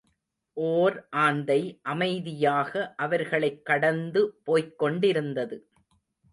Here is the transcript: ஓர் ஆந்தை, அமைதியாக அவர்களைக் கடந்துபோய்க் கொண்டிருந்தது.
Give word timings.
ஓர் 0.53 1.07
ஆந்தை, 1.09 1.79
அமைதியாக 1.81 2.93
அவர்களைக் 2.97 3.61
கடந்துபோய்க் 3.65 4.75
கொண்டிருந்தது. 4.75 5.67